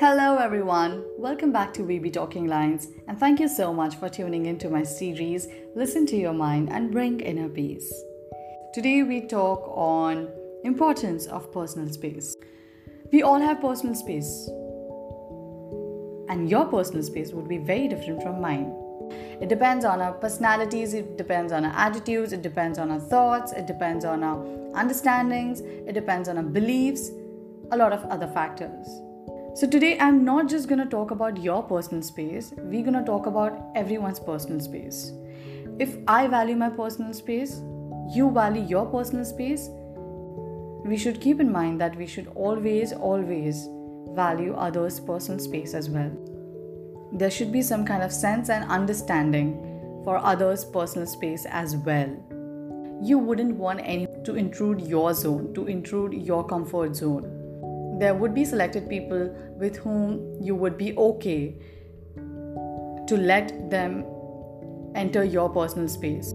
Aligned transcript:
Hello, 0.00 0.38
everyone. 0.38 1.04
Welcome 1.18 1.52
back 1.52 1.74
to 1.74 1.82
Be 1.82 2.10
Talking 2.10 2.46
Lines, 2.46 2.88
and 3.06 3.20
thank 3.20 3.38
you 3.38 3.46
so 3.46 3.70
much 3.70 3.96
for 3.96 4.08
tuning 4.08 4.46
into 4.46 4.70
my 4.70 4.82
series 4.82 5.46
Listen 5.74 6.06
to 6.06 6.16
Your 6.16 6.32
Mind 6.32 6.72
and 6.72 6.90
Bring 6.90 7.20
Inner 7.20 7.50
Peace. 7.50 7.92
Today, 8.72 9.02
we 9.02 9.20
talk 9.20 9.70
on 9.76 10.26
importance 10.64 11.26
of 11.26 11.52
personal 11.52 11.92
space. 11.92 12.34
We 13.12 13.22
all 13.22 13.38
have 13.40 13.60
personal 13.60 13.94
space, 13.94 14.48
and 16.30 16.48
your 16.48 16.64
personal 16.64 17.02
space 17.02 17.32
would 17.32 17.46
be 17.46 17.58
very 17.58 17.86
different 17.86 18.22
from 18.22 18.40
mine. 18.40 18.72
It 19.42 19.50
depends 19.50 19.84
on 19.84 20.00
our 20.00 20.14
personalities, 20.14 20.94
it 20.94 21.18
depends 21.18 21.52
on 21.52 21.66
our 21.66 21.76
attitudes, 21.76 22.32
it 22.32 22.40
depends 22.40 22.78
on 22.78 22.90
our 22.90 23.00
thoughts, 23.00 23.52
it 23.52 23.66
depends 23.66 24.06
on 24.06 24.24
our 24.24 24.42
understandings, 24.74 25.60
it 25.60 25.92
depends 25.92 26.26
on 26.26 26.38
our 26.38 26.42
beliefs, 26.42 27.10
a 27.70 27.76
lot 27.76 27.92
of 27.92 28.02
other 28.06 28.28
factors. 28.28 28.88
So, 29.52 29.66
today 29.66 29.98
I'm 29.98 30.24
not 30.24 30.48
just 30.48 30.68
gonna 30.68 30.86
talk 30.86 31.10
about 31.10 31.42
your 31.42 31.60
personal 31.64 32.02
space, 32.02 32.54
we're 32.56 32.84
gonna 32.84 33.04
talk 33.04 33.26
about 33.26 33.72
everyone's 33.74 34.20
personal 34.20 34.60
space. 34.60 35.12
If 35.80 35.96
I 36.06 36.28
value 36.28 36.54
my 36.54 36.70
personal 36.70 37.12
space, 37.12 37.60
you 38.14 38.30
value 38.30 38.62
your 38.62 38.86
personal 38.86 39.24
space, 39.24 39.68
we 40.84 40.96
should 40.96 41.20
keep 41.20 41.40
in 41.40 41.50
mind 41.50 41.80
that 41.80 41.96
we 41.96 42.06
should 42.06 42.28
always, 42.36 42.92
always 42.92 43.66
value 44.12 44.54
others' 44.54 45.00
personal 45.00 45.40
space 45.40 45.74
as 45.74 45.90
well. 45.90 46.12
There 47.12 47.30
should 47.30 47.50
be 47.50 47.60
some 47.60 47.84
kind 47.84 48.04
of 48.04 48.12
sense 48.12 48.50
and 48.50 48.70
understanding 48.70 49.54
for 50.04 50.16
others' 50.18 50.64
personal 50.64 51.08
space 51.08 51.44
as 51.44 51.76
well. 51.76 52.08
You 53.02 53.18
wouldn't 53.18 53.56
want 53.56 53.80
anyone 53.82 54.22
to 54.22 54.36
intrude 54.36 54.82
your 54.82 55.12
zone, 55.12 55.52
to 55.54 55.66
intrude 55.66 56.14
your 56.14 56.46
comfort 56.46 56.94
zone 56.94 57.39
there 58.00 58.14
would 58.14 58.34
be 58.34 58.44
selected 58.44 58.88
people 58.88 59.28
with 59.58 59.76
whom 59.76 60.42
you 60.42 60.54
would 60.54 60.78
be 60.78 60.96
okay 60.96 61.54
to 63.06 63.16
let 63.16 63.70
them 63.70 64.04
enter 64.94 65.22
your 65.22 65.50
personal 65.50 65.88
space. 65.88 66.32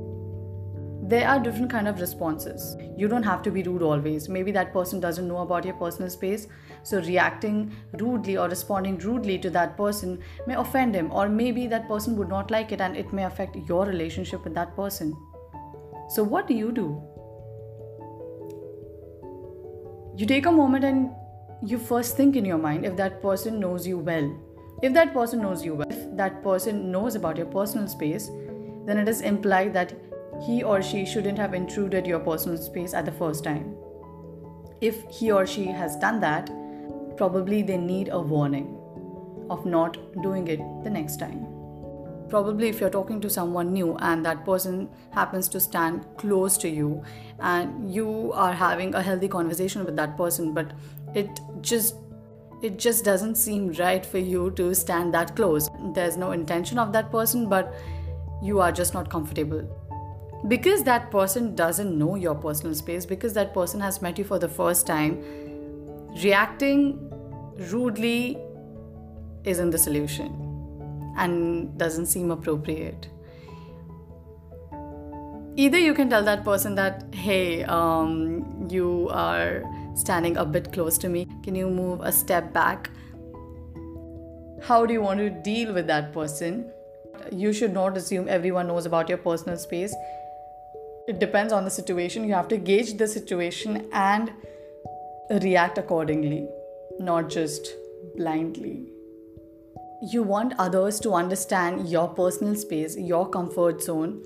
There 1.08 1.28
are 1.28 1.40
different 1.40 1.72
kind 1.72 1.88
of 1.88 2.00
responses. 2.00 2.76
You 2.98 3.08
don't 3.08 3.24
have 3.24 3.42
to 3.44 3.52
be 3.52 3.64
rude 3.64 3.82
always. 3.82 4.30
Maybe 4.30 4.52
that 4.52 4.74
person 4.74 5.00
doesn't 5.00 5.28
know 5.28 5.40
about 5.40 5.66
your 5.66 5.76
personal 5.76 6.10
space 6.10 6.48
so 6.84 7.02
reacting 7.02 7.72
rudely 8.00 8.38
or 8.38 8.48
responding 8.48 8.98
rudely 9.00 9.40
to 9.40 9.50
that 9.50 9.76
person 9.76 10.20
may 10.46 10.56
offend 10.56 10.94
him 10.94 11.12
or 11.12 11.28
maybe 11.28 11.66
that 11.68 11.88
person 11.88 12.16
would 12.16 12.30
not 12.30 12.52
like 12.52 12.72
it 12.72 12.82
and 12.82 12.96
it 12.96 13.12
may 13.12 13.24
affect 13.24 13.56
your 13.68 13.86
relationship 13.86 14.44
with 14.44 14.54
that 14.54 14.76
person. 14.76 15.16
So 16.10 16.24
what 16.24 16.48
do 16.48 16.54
you 16.54 16.72
do? 16.72 17.02
You 20.16 20.26
take 20.28 20.46
a 20.46 20.52
moment 20.52 20.86
and 20.86 21.10
you 21.64 21.78
first 21.78 22.18
think 22.18 22.36
in 22.36 22.46
your 22.46 22.58
mind 22.58 22.86
if 22.86 22.96
that 22.98 23.22
person 23.22 23.60
knows 23.60 23.88
you 23.88 23.98
well. 23.98 24.36
If 24.82 24.94
that 24.94 25.14
person 25.14 25.42
knows 25.42 25.64
you 25.64 25.76
well, 25.76 25.90
if 25.90 26.18
that 26.18 26.44
person 26.44 26.92
knows 26.92 27.16
about 27.16 27.38
your 27.38 27.46
personal 27.46 27.88
space, 27.88 28.30
then 28.86 28.98
it 28.98 29.08
is 29.08 29.22
implied 29.22 29.74
that 29.74 29.94
he 30.46 30.64
or 30.64 30.82
she 30.82 31.06
shouldn't 31.06 31.38
have 31.38 31.54
intruded 31.54 32.06
your 32.06 32.20
personal 32.20 32.58
space 32.58 32.94
at 32.94 33.06
the 33.06 33.12
first 33.12 33.44
time. 33.44 33.76
If 34.82 35.04
he 35.10 35.32
or 35.32 35.48
she 35.48 35.66
has 35.68 35.96
done 35.96 36.20
that, 36.20 36.52
probably 37.16 37.62
they 37.62 37.78
need 37.78 38.10
a 38.10 38.20
warning 38.20 38.78
of 39.50 39.66
not 39.66 39.98
doing 40.22 40.48
it 40.48 40.60
the 40.84 40.90
next 40.90 41.18
time. 41.18 41.55
Probably, 42.30 42.70
if 42.70 42.80
you're 42.80 42.90
talking 42.90 43.22
to 43.22 43.30
someone 43.30 43.72
new 43.72 43.96
and 43.98 44.26
that 44.26 44.46
person 44.46 44.90
happens 45.12 45.48
to 45.50 45.60
stand 45.60 46.06
close 46.18 46.58
to 46.58 46.70
you 46.70 47.04
and 47.40 47.94
you 47.94 48.32
are 48.34 48.54
having 48.54 48.96
a 48.96 49.02
healthy 49.02 49.28
conversation 49.28 49.86
with 49.86 49.96
that 49.96 50.18
person, 50.18 50.54
but 50.54 50.74
it 51.14 51.40
just 51.62 51.96
it 52.62 52.80
just 52.80 53.06
doesn't 53.06 53.36
seem 53.36 53.74
right 53.74 54.06
for 54.06 54.18
you 54.18 54.52
to 54.52 54.74
stand 54.74 55.14
that 55.14 55.36
close. 55.36 55.70
There's 55.94 56.18
no 56.18 56.32
intention 56.32 56.80
of 56.80 56.94
that 56.94 57.12
person 57.12 57.48
but 57.48 57.74
you 58.42 58.60
are 58.60 58.72
just 58.72 58.94
not 58.94 59.10
comfortable. 59.10 59.64
Because 60.48 60.84
that 60.84 61.12
person 61.12 61.56
doesn't 61.56 61.98
know 61.98 62.16
your 62.16 62.36
personal 62.36 62.76
space 62.76 63.06
because 63.06 63.34
that 63.34 63.54
person 63.54 63.80
has 63.80 64.02
met 64.02 64.18
you 64.18 64.24
for 64.24 64.40
the 64.40 64.50
first 64.50 64.88
time 64.88 65.24
reacting 66.24 67.10
rudely 67.72 68.38
isn't 69.44 69.70
the 69.70 69.78
solution 69.78 70.45
and 71.18 71.78
doesn't 71.78 72.06
seem 72.06 72.32
appropriate 72.32 73.10
either 75.56 75.80
you 75.80 75.94
can 75.94 76.10
tell 76.10 76.24
that 76.24 76.44
person 76.44 76.76
that 76.76 77.06
hey 77.14 77.64
um, 77.64 78.68
you 78.70 79.10
are 79.12 79.64
standing 79.96 80.36
a 80.38 80.46
bit 80.46 80.72
close 80.74 80.98
to 80.98 81.10
me. 81.10 81.28
Can 81.44 81.56
you 81.56 81.70
move 81.70 82.02
a 82.02 82.12
step 82.12 82.54
back? 82.54 82.90
How 84.62 84.86
do 84.86 84.94
you 84.94 85.02
want 85.02 85.20
to 85.20 85.30
deal 85.30 85.74
with 85.74 85.88
that 85.88 86.14
person? 86.14 86.72
You 87.32 87.54
should 87.54 87.74
not 87.74 87.96
assume 87.96 88.28
everyone 88.28 88.68
knows 88.68 88.86
about 88.86 89.10
your 89.10 89.18
personal 89.18 89.58
space. 89.58 89.96
It 91.08 91.20
depends 91.20 91.54
on 91.54 91.64
the 91.64 91.72
situation. 91.72 92.26
You 92.26 92.34
have 92.34 92.48
to 92.50 92.58
gauge 92.58 92.98
the 92.98 93.08
situation 93.08 93.88
and 93.94 94.32
react 95.30 95.78
accordingly, 95.78 96.48
not 97.00 97.30
just 97.30 97.68
blindly. 98.18 98.95
You 100.02 100.24
want 100.24 100.54
others 100.60 101.00
to 101.02 101.14
understand 101.14 101.88
your 101.90 102.10
personal 102.10 102.56
space, 102.56 102.98
your 102.98 103.30
comfort 103.30 103.82
zone. 103.82 104.24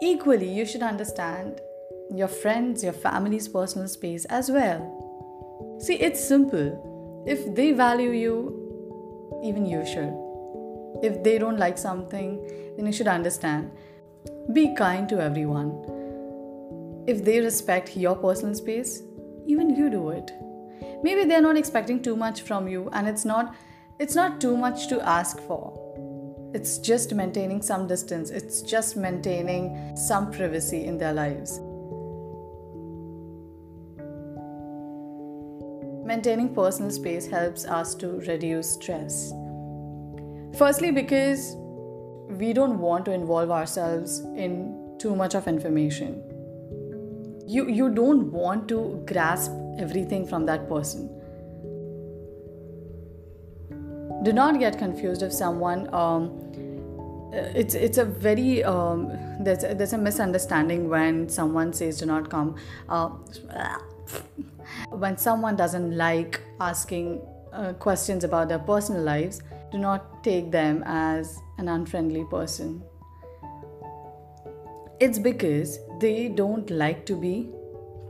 Equally, 0.00 0.48
you 0.48 0.64
should 0.64 0.82
understand 0.82 1.60
your 2.14 2.28
friends, 2.28 2.84
your 2.84 2.92
family's 2.92 3.48
personal 3.48 3.88
space 3.88 4.24
as 4.26 4.50
well. 4.50 5.78
See, 5.80 5.94
it's 5.94 6.22
simple. 6.22 7.24
If 7.26 7.54
they 7.54 7.72
value 7.72 8.12
you, 8.12 9.42
even 9.44 9.66
you 9.66 9.84
should. 9.84 10.14
If 11.02 11.22
they 11.24 11.38
don't 11.38 11.58
like 11.58 11.78
something, 11.78 12.74
then 12.76 12.86
you 12.86 12.92
should 12.92 13.08
understand. 13.08 13.72
Be 14.52 14.74
kind 14.74 15.08
to 15.08 15.20
everyone. 15.20 15.84
If 17.06 17.24
they 17.24 17.40
respect 17.40 17.96
your 17.96 18.14
personal 18.14 18.54
space, 18.54 19.02
even 19.46 19.74
you 19.74 19.90
do 19.90 20.10
it. 20.10 20.30
Maybe 21.02 21.24
they're 21.24 21.42
not 21.42 21.56
expecting 21.56 22.00
too 22.00 22.14
much 22.14 22.42
from 22.42 22.68
you 22.68 22.88
and 22.92 23.08
it's 23.08 23.24
not 23.24 23.54
it's 24.00 24.16
not 24.16 24.40
too 24.40 24.56
much 24.56 24.88
to 24.88 25.00
ask 25.06 25.38
for. 25.40 25.76
It's 26.54 26.78
just 26.78 27.14
maintaining 27.14 27.62
some 27.62 27.86
distance. 27.86 28.30
It's 28.30 28.62
just 28.62 28.96
maintaining 28.96 29.96
some 29.96 30.32
privacy 30.32 30.84
in 30.84 30.98
their 30.98 31.12
lives. 31.12 31.60
maintaining 36.10 36.52
personal 36.52 36.90
space 36.90 37.26
helps 37.28 37.64
us 37.64 37.94
to 37.94 38.08
reduce 38.28 38.72
stress. 38.72 39.32
Firstly, 40.58 40.90
because 40.90 41.54
we 42.40 42.52
don't 42.52 42.80
want 42.80 43.04
to 43.04 43.12
involve 43.12 43.52
ourselves 43.52 44.18
in 44.44 44.96
too 44.98 45.14
much 45.14 45.36
of 45.36 45.46
information. 45.46 46.16
You, 47.46 47.68
you 47.68 47.90
don't 47.94 48.32
want 48.32 48.66
to 48.70 49.04
grasp 49.06 49.52
everything 49.78 50.26
from 50.26 50.46
that 50.46 50.68
person. 50.68 51.19
Do 54.22 54.32
not 54.32 54.58
get 54.58 54.78
confused 54.78 55.22
if 55.22 55.32
someone. 55.32 55.92
Um, 55.94 56.46
it's 57.32 57.74
it's 57.74 57.98
a 57.98 58.04
very 58.04 58.64
um, 58.64 59.08
there's 59.40 59.60
there's 59.60 59.92
a 59.92 59.98
misunderstanding 59.98 60.88
when 60.88 61.28
someone 61.28 61.72
says 61.72 61.98
do 61.98 62.06
not 62.06 62.28
come. 62.28 62.56
Uh, 62.88 63.10
when 64.90 65.16
someone 65.16 65.56
doesn't 65.56 65.96
like 65.96 66.40
asking 66.60 67.20
uh, 67.52 67.72
questions 67.74 68.24
about 68.24 68.48
their 68.48 68.58
personal 68.58 69.02
lives, 69.02 69.42
do 69.72 69.78
not 69.78 70.22
take 70.22 70.50
them 70.50 70.82
as 70.86 71.38
an 71.58 71.68
unfriendly 71.68 72.24
person. 72.30 72.82
It's 74.98 75.18
because 75.18 75.78
they 76.00 76.28
don't 76.28 76.68
like 76.70 77.06
to 77.06 77.16
be 77.16 77.48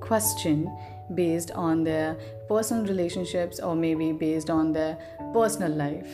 questioned 0.01 0.69
based 1.15 1.51
on 1.53 1.85
their 1.85 2.17
personal 2.49 2.85
relationships 2.85 3.61
or 3.61 3.77
maybe 3.77 4.13
based 4.13 4.51
on 4.51 4.73
their 4.73 4.99
personal 5.33 5.73
life. 5.73 6.11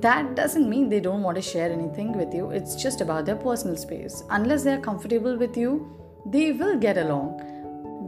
That 0.00 0.34
doesn't 0.34 0.68
mean 0.68 0.88
they 0.88 1.00
don't 1.00 1.22
want 1.22 1.36
to 1.36 1.42
share 1.42 1.72
anything 1.72 2.12
with 2.12 2.34
you, 2.34 2.50
it's 2.50 2.76
just 2.76 3.00
about 3.00 3.26
their 3.26 3.36
personal 3.36 3.76
space. 3.76 4.22
Unless 4.30 4.64
they're 4.64 4.80
comfortable 4.80 5.36
with 5.36 5.56
you, 5.56 5.92
they 6.26 6.52
will 6.52 6.78
get 6.78 6.98
along 6.98 7.40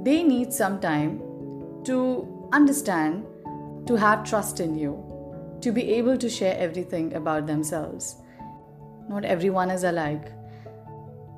they 0.02 0.22
need 0.22 0.52
some 0.52 0.80
time 0.80 1.20
to 1.84 2.48
understand, 2.52 3.26
to 3.86 3.96
have 3.96 4.24
trust 4.24 4.60
in 4.60 4.78
you, 4.78 4.92
to 5.60 5.72
be 5.72 5.92
able 5.92 6.16
to 6.16 6.30
share 6.30 6.56
everything 6.56 7.14
about 7.14 7.46
themselves. 7.46 8.16
Not 9.08 9.24
everyone 9.24 9.70
is 9.70 9.84
alike. 9.84 10.32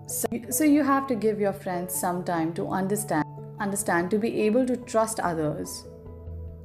So, 0.07 0.27
so 0.51 0.65
you 0.65 0.83
have 0.83 1.07
to 1.07 1.15
give 1.15 1.41
your 1.41 1.53
friends 1.53 1.95
some 1.95 2.25
time 2.25 2.53
to 2.55 2.69
understand, 2.69 3.25
understand, 3.61 4.11
to 4.11 4.19
be 4.19 4.41
able 4.43 4.67
to 4.67 4.77
trust 4.77 5.21
others. 5.21 5.85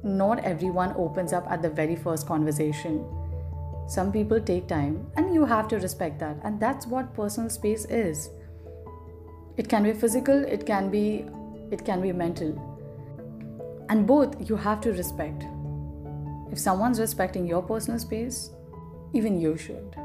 Not 0.06 0.38
everyone 0.44 0.94
opens 0.96 1.32
up 1.32 1.50
at 1.50 1.62
the 1.62 1.68
very 1.68 1.96
first 1.96 2.26
conversation. 2.28 3.04
Some 3.88 4.12
people 4.12 4.40
take 4.40 4.68
time, 4.68 5.06
and 5.16 5.34
you 5.34 5.44
have 5.44 5.66
to 5.68 5.78
respect 5.78 6.20
that. 6.20 6.38
And 6.44 6.60
that's 6.60 6.86
what 6.86 7.12
personal 7.12 7.50
space 7.50 7.84
is. 7.86 8.30
It 9.56 9.68
can 9.68 9.82
be 9.82 9.92
physical, 9.92 10.44
it 10.44 10.64
can 10.64 10.90
be 10.90 11.26
it 11.72 11.84
can 11.84 12.00
be 12.00 12.12
mental. 12.12 12.54
And 13.88 14.06
both 14.06 14.48
you 14.48 14.56
have 14.56 14.80
to 14.82 14.92
respect. 14.92 15.44
if 16.52 16.58
someone's 16.58 17.00
respecting 17.00 17.46
your 17.46 17.62
personal 17.62 17.98
space, 17.98 18.50
even 19.12 19.40
you 19.40 19.56
should. 19.56 19.96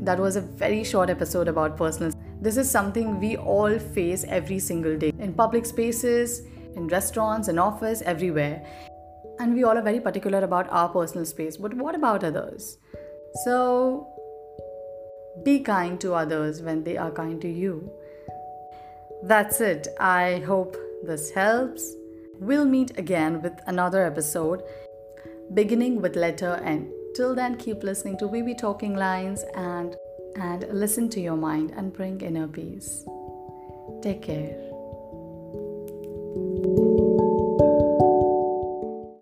That 0.00 0.18
was 0.18 0.36
a 0.36 0.40
very 0.40 0.84
short 0.84 1.10
episode 1.10 1.48
about 1.48 1.76
personal. 1.76 2.12
This 2.40 2.56
is 2.56 2.70
something 2.70 3.20
we 3.20 3.36
all 3.36 3.78
face 3.78 4.24
every 4.28 4.58
single 4.58 4.98
day 4.98 5.12
in 5.18 5.32
public 5.32 5.66
spaces, 5.66 6.42
in 6.76 6.88
restaurants, 6.88 7.48
in 7.48 7.58
office, 7.58 8.02
everywhere. 8.02 8.64
And 9.38 9.54
we 9.54 9.64
all 9.64 9.76
are 9.76 9.82
very 9.82 10.00
particular 10.00 10.40
about 10.40 10.68
our 10.70 10.88
personal 10.88 11.26
space. 11.26 11.56
But 11.56 11.74
what 11.74 11.94
about 11.94 12.24
others? 12.24 12.78
So 13.44 14.08
be 15.44 15.60
kind 15.60 16.00
to 16.00 16.14
others 16.14 16.62
when 16.62 16.84
they 16.84 16.96
are 16.96 17.10
kind 17.10 17.40
to 17.42 17.48
you. 17.48 17.90
That's 19.24 19.60
it. 19.60 19.88
I 19.98 20.42
hope 20.46 20.76
this 21.02 21.30
helps. 21.30 21.94
We'll 22.38 22.66
meet 22.66 22.98
again 22.98 23.42
with 23.42 23.52
another 23.66 24.04
episode 24.04 24.62
beginning 25.52 26.00
with 26.00 26.16
letter 26.16 26.54
N. 26.64 26.92
Till 27.14 27.34
then, 27.34 27.56
keep 27.56 27.82
listening 27.82 28.18
to 28.18 28.26
We 28.26 28.54
Talking 28.54 28.96
Lines 28.96 29.44
and 29.54 29.94
and 30.36 30.66
listen 30.72 31.08
to 31.10 31.20
your 31.20 31.36
mind 31.36 31.72
and 31.76 31.92
bring 31.92 32.20
inner 32.20 32.48
peace. 32.48 33.04
Take 34.02 34.22
care. 34.22 34.73